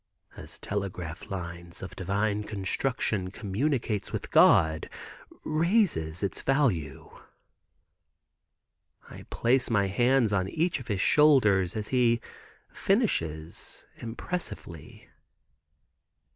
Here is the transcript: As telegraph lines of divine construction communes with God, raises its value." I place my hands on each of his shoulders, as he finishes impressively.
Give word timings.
As 0.35 0.57
telegraph 0.57 1.29
lines 1.29 1.83
of 1.83 1.95
divine 1.95 2.43
construction 2.43 3.29
communes 3.29 4.11
with 4.11 4.31
God, 4.31 4.89
raises 5.45 6.23
its 6.23 6.41
value." 6.41 7.11
I 9.11 9.27
place 9.29 9.69
my 9.69 9.85
hands 9.89 10.33
on 10.33 10.49
each 10.49 10.79
of 10.79 10.87
his 10.87 11.01
shoulders, 11.01 11.75
as 11.75 11.89
he 11.89 12.19
finishes 12.73 13.85
impressively. 13.97 15.07